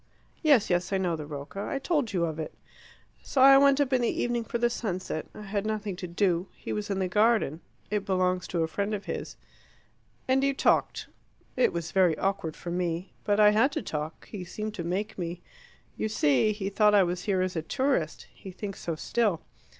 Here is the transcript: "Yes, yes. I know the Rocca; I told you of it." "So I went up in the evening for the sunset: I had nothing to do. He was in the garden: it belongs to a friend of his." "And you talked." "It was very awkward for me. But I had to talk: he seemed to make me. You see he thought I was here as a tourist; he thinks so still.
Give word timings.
"Yes, 0.41 0.71
yes. 0.71 0.91
I 0.91 0.97
know 0.97 1.15
the 1.15 1.27
Rocca; 1.27 1.61
I 1.61 1.77
told 1.77 2.11
you 2.11 2.25
of 2.25 2.39
it." 2.39 2.55
"So 3.21 3.39
I 3.39 3.59
went 3.59 3.79
up 3.79 3.93
in 3.93 4.01
the 4.01 4.09
evening 4.09 4.43
for 4.43 4.57
the 4.57 4.67
sunset: 4.67 5.27
I 5.35 5.43
had 5.43 5.63
nothing 5.63 5.95
to 5.97 6.07
do. 6.07 6.47
He 6.55 6.73
was 6.73 6.89
in 6.89 6.97
the 6.97 7.07
garden: 7.07 7.61
it 7.91 8.03
belongs 8.03 8.47
to 8.47 8.63
a 8.63 8.67
friend 8.67 8.95
of 8.95 9.05
his." 9.05 9.37
"And 10.27 10.43
you 10.43 10.55
talked." 10.55 11.05
"It 11.55 11.71
was 11.71 11.91
very 11.91 12.17
awkward 12.17 12.55
for 12.55 12.71
me. 12.71 13.13
But 13.25 13.39
I 13.39 13.51
had 13.51 13.71
to 13.73 13.83
talk: 13.83 14.25
he 14.27 14.43
seemed 14.43 14.73
to 14.73 14.83
make 14.83 15.19
me. 15.19 15.43
You 15.95 16.09
see 16.09 16.51
he 16.51 16.69
thought 16.71 16.95
I 16.95 17.03
was 17.03 17.25
here 17.25 17.43
as 17.43 17.55
a 17.55 17.61
tourist; 17.61 18.25
he 18.33 18.49
thinks 18.49 18.79
so 18.79 18.95
still. 18.95 19.43